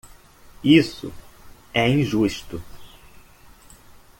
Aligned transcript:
Isso 0.63 1.13
é 1.71 1.87
injusto. 1.87 2.59